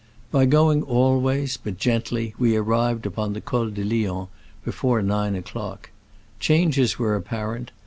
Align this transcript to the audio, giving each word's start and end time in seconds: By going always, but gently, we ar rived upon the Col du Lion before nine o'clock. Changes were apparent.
By 0.31 0.47
going 0.47 0.81
always, 0.81 1.57
but 1.57 1.77
gently, 1.77 2.33
we 2.39 2.57
ar 2.57 2.63
rived 2.63 3.05
upon 3.05 3.33
the 3.33 3.39
Col 3.39 3.69
du 3.69 3.83
Lion 3.83 4.29
before 4.65 5.03
nine 5.03 5.35
o'clock. 5.35 5.91
Changes 6.39 6.97
were 6.97 7.15
apparent. 7.15 7.69